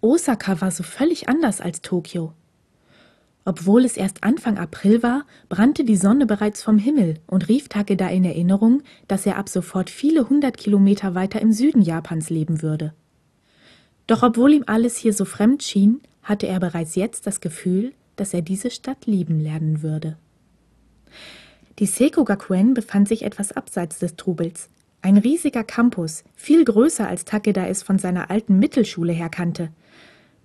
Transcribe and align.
Osaka 0.00 0.60
war 0.60 0.70
so 0.70 0.82
völlig 0.82 1.28
anders 1.28 1.60
als 1.60 1.82
Tokio. 1.82 2.32
Obwohl 3.44 3.84
es 3.84 3.96
erst 3.96 4.24
Anfang 4.24 4.58
April 4.58 5.02
war, 5.02 5.24
brannte 5.48 5.82
die 5.82 5.96
Sonne 5.96 6.26
bereits 6.26 6.62
vom 6.62 6.76
Himmel 6.78 7.14
und 7.26 7.48
rief 7.48 7.68
Takeda 7.68 8.08
in 8.08 8.24
Erinnerung, 8.24 8.82
dass 9.08 9.24
er 9.24 9.38
ab 9.38 9.48
sofort 9.48 9.88
viele 9.88 10.28
hundert 10.28 10.58
Kilometer 10.58 11.14
weiter 11.14 11.40
im 11.40 11.52
Süden 11.52 11.80
Japans 11.80 12.28
leben 12.28 12.60
würde. 12.60 12.92
Doch 14.06 14.22
obwohl 14.22 14.52
ihm 14.52 14.64
alles 14.66 14.96
hier 14.96 15.12
so 15.12 15.24
fremd 15.24 15.62
schien, 15.62 16.00
hatte 16.22 16.46
er 16.46 16.60
bereits 16.60 16.94
jetzt 16.94 17.26
das 17.26 17.40
Gefühl, 17.40 17.92
dass 18.16 18.34
er 18.34 18.42
diese 18.42 18.70
Stadt 18.70 19.06
lieben 19.06 19.40
lernen 19.40 19.82
würde. 19.82 20.16
Die 21.78 21.86
Seiko 21.86 22.24
Gakuen 22.24 22.74
befand 22.74 23.08
sich 23.08 23.22
etwas 23.22 23.52
abseits 23.52 23.98
des 23.98 24.16
Trubels. 24.16 24.68
Ein 25.02 25.16
riesiger 25.16 25.64
Campus, 25.64 26.24
viel 26.34 26.64
größer 26.64 27.08
als 27.08 27.24
Takeda 27.24 27.66
es 27.66 27.82
von 27.82 27.98
seiner 27.98 28.30
alten 28.30 28.58
Mittelschule 28.58 29.12
her 29.12 29.28
kannte– 29.28 29.70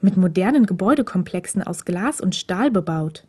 mit 0.04 0.18
modernen 0.18 0.66
Gebäudekomplexen 0.66 1.64
aus 1.64 1.86
Glas 1.86 2.22
und 2.22 2.36
Stahl 2.36 2.70
bebaut. 2.70 3.26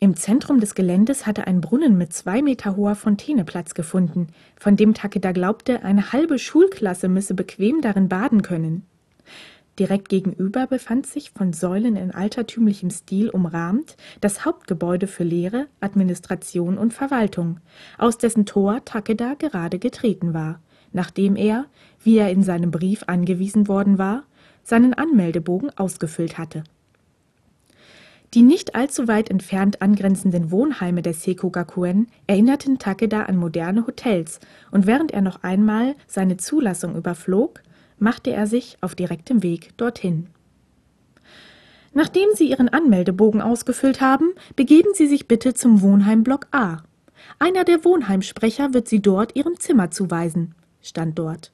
Im 0.00 0.16
Zentrum 0.16 0.58
des 0.58 0.74
Geländes 0.74 1.26
hatte 1.26 1.46
ein 1.46 1.60
Brunnen 1.60 1.96
mit 1.96 2.12
zwei 2.12 2.42
Meter 2.42 2.74
hoher 2.76 2.96
Fontäne 2.96 3.44
Platz 3.44 3.74
gefunden, 3.74 4.28
von 4.58 4.74
dem 4.74 4.94
Takeda 4.94 5.30
glaubte, 5.30 5.84
eine 5.84 6.12
halbe 6.12 6.40
Schulklasse 6.40 7.08
müsse 7.08 7.34
bequem 7.34 7.82
darin 7.82 8.08
baden 8.08 8.42
können. 8.42 8.84
Direkt 9.78 10.10
gegenüber 10.10 10.66
befand 10.66 11.06
sich, 11.06 11.30
von 11.30 11.52
Säulen 11.54 11.96
in 11.96 12.10
altertümlichem 12.10 12.90
Stil 12.90 13.30
umrahmt, 13.30 13.96
das 14.20 14.44
Hauptgebäude 14.44 15.06
für 15.06 15.24
Lehre, 15.24 15.66
Administration 15.80 16.76
und 16.76 16.92
Verwaltung, 16.92 17.58
aus 17.96 18.18
dessen 18.18 18.44
Tor 18.44 18.84
Takeda 18.84 19.34
gerade 19.34 19.78
getreten 19.78 20.34
war, 20.34 20.60
nachdem 20.92 21.36
er, 21.36 21.66
wie 22.02 22.18
er 22.18 22.30
in 22.30 22.42
seinem 22.42 22.70
Brief 22.70 23.04
angewiesen 23.06 23.66
worden 23.66 23.96
war, 23.96 24.24
seinen 24.62 24.92
Anmeldebogen 24.92 25.70
ausgefüllt 25.76 26.36
hatte. 26.36 26.64
Die 28.34 28.42
nicht 28.42 28.74
allzu 28.74 29.08
weit 29.08 29.30
entfernt 29.30 29.82
angrenzenden 29.82 30.50
Wohnheime 30.50 31.02
der 31.02 31.12
Seiko 31.12 31.50
Gakuen 31.50 32.08
erinnerten 32.26 32.78
Takeda 32.78 33.24
an 33.24 33.36
moderne 33.36 33.86
Hotels, 33.86 34.40
und 34.70 34.86
während 34.86 35.12
er 35.12 35.20
noch 35.20 35.42
einmal 35.42 35.96
seine 36.06 36.38
Zulassung 36.38 36.96
überflog, 36.96 37.62
machte 38.02 38.32
er 38.32 38.46
sich 38.46 38.76
auf 38.80 38.94
direktem 38.94 39.42
Weg 39.42 39.76
dorthin. 39.78 40.26
Nachdem 41.94 42.28
Sie 42.34 42.50
Ihren 42.50 42.68
Anmeldebogen 42.68 43.40
ausgefüllt 43.40 44.00
haben, 44.00 44.32
begeben 44.56 44.90
Sie 44.94 45.06
sich 45.06 45.28
bitte 45.28 45.54
zum 45.54 45.82
Wohnheim 45.82 46.24
Block 46.24 46.48
A. 46.50 46.78
Einer 47.38 47.64
der 47.64 47.84
Wohnheimsprecher 47.84 48.74
wird 48.74 48.88
Sie 48.88 49.00
dort 49.00 49.36
Ihrem 49.36 49.58
Zimmer 49.58 49.90
zuweisen, 49.90 50.54
stand 50.82 51.18
dort. 51.18 51.52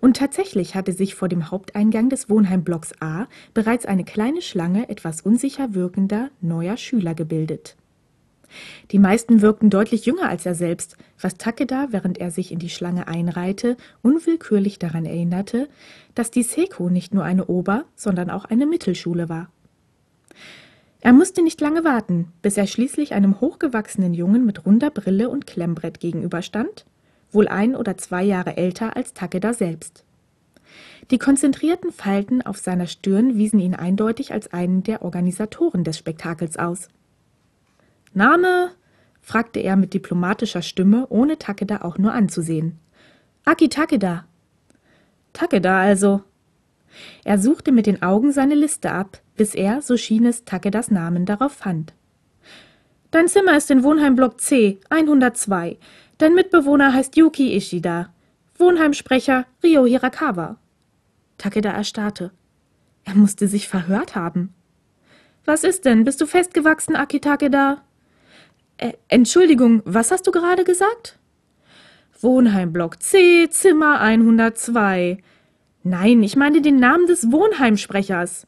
Und 0.00 0.16
tatsächlich 0.16 0.74
hatte 0.74 0.92
sich 0.92 1.14
vor 1.14 1.28
dem 1.28 1.50
Haupteingang 1.50 2.08
des 2.08 2.28
Wohnheimblocks 2.28 2.92
A 3.00 3.26
bereits 3.54 3.86
eine 3.86 4.04
kleine 4.04 4.42
Schlange 4.42 4.88
etwas 4.88 5.22
unsicher 5.22 5.74
wirkender 5.74 6.30
neuer 6.40 6.76
Schüler 6.76 7.14
gebildet. 7.14 7.76
Die 8.90 8.98
meisten 8.98 9.42
wirkten 9.42 9.70
deutlich 9.70 10.06
jünger 10.06 10.28
als 10.28 10.46
er 10.46 10.54
selbst, 10.54 10.96
was 11.20 11.36
Takeda, 11.36 11.88
während 11.90 12.18
er 12.18 12.30
sich 12.30 12.50
in 12.50 12.58
die 12.58 12.70
Schlange 12.70 13.06
einreihte, 13.08 13.76
unwillkürlich 14.02 14.78
daran 14.78 15.04
erinnerte, 15.04 15.68
dass 16.14 16.30
die 16.30 16.42
Seiko 16.42 16.88
nicht 16.88 17.14
nur 17.14 17.24
eine 17.24 17.46
Ober-, 17.46 17.84
sondern 17.94 18.30
auch 18.30 18.44
eine 18.44 18.66
Mittelschule 18.66 19.28
war. 19.28 19.50
Er 21.00 21.12
musste 21.12 21.42
nicht 21.42 21.60
lange 21.60 21.84
warten, 21.84 22.32
bis 22.42 22.56
er 22.56 22.66
schließlich 22.66 23.12
einem 23.12 23.40
hochgewachsenen 23.40 24.14
Jungen 24.14 24.44
mit 24.44 24.66
runder 24.66 24.90
Brille 24.90 25.28
und 25.28 25.46
Klemmbrett 25.46 26.00
gegenüberstand 26.00 26.84
wohl 27.32 27.48
ein 27.48 27.76
oder 27.76 27.96
zwei 27.96 28.24
Jahre 28.24 28.56
älter 28.56 28.96
als 28.96 29.12
Takeda 29.12 29.52
selbst. 29.52 30.04
Die 31.10 31.18
konzentrierten 31.18 31.92
Falten 31.92 32.42
auf 32.42 32.58
seiner 32.58 32.86
Stirn 32.86 33.36
wiesen 33.36 33.60
ihn 33.60 33.74
eindeutig 33.74 34.32
als 34.32 34.52
einen 34.52 34.82
der 34.82 35.02
Organisatoren 35.02 35.84
des 35.84 35.96
Spektakels 35.96 36.58
aus. 36.58 36.88
Name? 38.14 38.72
fragte 39.20 39.60
er 39.60 39.76
mit 39.76 39.94
diplomatischer 39.94 40.62
Stimme, 40.62 41.06
ohne 41.08 41.38
Takeda 41.38 41.82
auch 41.82 41.98
nur 41.98 42.12
anzusehen. 42.12 42.78
Aki 43.44 43.68
Takeda. 43.68 44.24
Takeda 45.32 45.80
also. 45.80 46.22
Er 47.24 47.38
suchte 47.38 47.72
mit 47.72 47.86
den 47.86 48.02
Augen 48.02 48.32
seine 48.32 48.54
Liste 48.54 48.90
ab, 48.90 49.20
bis 49.36 49.54
er, 49.54 49.82
so 49.82 49.96
schien 49.96 50.24
es, 50.24 50.44
Takedas 50.44 50.90
Namen 50.90 51.26
darauf 51.26 51.52
fand. 51.52 51.94
Dein 53.10 53.28
Zimmer 53.28 53.56
ist 53.56 53.70
in 53.70 53.84
Wohnheimblock 53.84 54.40
C, 54.40 54.80
102. 54.90 55.78
Dein 56.18 56.34
Mitbewohner 56.34 56.92
heißt 56.92 57.16
Yuki 57.16 57.54
Ishida. 57.56 58.12
Wohnheimsprecher 58.58 59.46
Ryo 59.62 59.86
Hirakawa. 59.86 60.58
Takeda 61.38 61.70
erstarrte. 61.70 62.32
Er 63.04 63.14
musste 63.14 63.48
sich 63.48 63.68
verhört 63.68 64.16
haben. 64.16 64.52
Was 65.44 65.64
ist 65.64 65.84
denn? 65.86 66.04
Bist 66.04 66.20
du 66.20 66.26
festgewachsen, 66.26 66.96
Aki 66.96 67.20
Takeda? 67.20 67.82
Äh, 68.78 68.92
Entschuldigung, 69.08 69.82
was 69.84 70.12
hast 70.12 70.26
du 70.26 70.30
gerade 70.30 70.64
gesagt? 70.64 71.18
Wohnheimblock 72.20 73.02
C, 73.02 73.48
Zimmer 73.50 74.00
102. 74.00 75.18
Nein, 75.82 76.22
ich 76.22 76.36
meine 76.36 76.62
den 76.62 76.78
Namen 76.78 77.06
des 77.06 77.30
Wohnheimsprechers. 77.30 78.46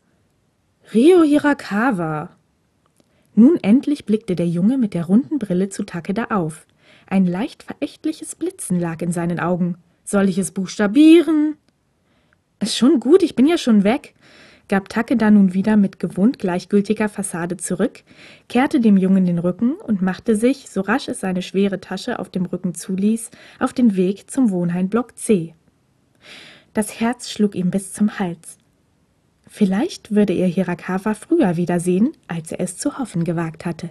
Ryo 0.94 1.22
Hirakawa. 1.22 2.30
Nun 3.34 3.58
endlich 3.62 4.04
blickte 4.04 4.36
der 4.36 4.46
Junge 4.46 4.78
mit 4.78 4.94
der 4.94 5.06
runden 5.06 5.38
Brille 5.38 5.68
zu 5.68 5.82
Takeda 5.84 6.26
auf. 6.30 6.66
Ein 7.06 7.26
leicht 7.26 7.64
verächtliches 7.64 8.36
Blitzen 8.36 8.78
lag 8.78 9.02
in 9.02 9.12
seinen 9.12 9.40
Augen. 9.40 9.78
Soll 10.04 10.28
ich 10.28 10.38
es 10.38 10.52
buchstabieren? 10.52 11.56
Schon 12.64 13.00
gut, 13.00 13.22
ich 13.24 13.34
bin 13.34 13.46
ja 13.46 13.58
schon 13.58 13.82
weg, 13.82 14.14
gab 14.70 14.88
Takeda 14.88 15.32
nun 15.32 15.52
wieder 15.52 15.76
mit 15.76 15.98
gewohnt 15.98 16.38
gleichgültiger 16.38 17.08
Fassade 17.08 17.56
zurück, 17.56 18.04
kehrte 18.48 18.80
dem 18.80 18.96
Jungen 18.96 19.26
den 19.26 19.40
Rücken 19.40 19.72
und 19.72 20.00
machte 20.00 20.36
sich, 20.36 20.70
so 20.70 20.80
rasch 20.80 21.08
es 21.08 21.18
seine 21.18 21.42
schwere 21.42 21.80
Tasche 21.80 22.20
auf 22.20 22.30
dem 22.30 22.46
Rücken 22.46 22.74
zuließ, 22.74 23.32
auf 23.58 23.72
den 23.72 23.96
Weg 23.96 24.30
zum 24.30 24.50
Wohnheimblock 24.50 25.18
C. 25.18 25.54
Das 26.72 27.00
Herz 27.00 27.30
schlug 27.30 27.56
ihm 27.56 27.72
bis 27.72 27.92
zum 27.92 28.20
Hals. 28.20 28.58
Vielleicht 29.48 30.14
würde 30.14 30.34
er 30.34 30.46
Hirakawa 30.46 31.14
früher 31.14 31.56
wiedersehen, 31.56 32.12
als 32.28 32.52
er 32.52 32.60
es 32.60 32.76
zu 32.76 32.96
hoffen 32.96 33.24
gewagt 33.24 33.66
hatte. 33.66 33.90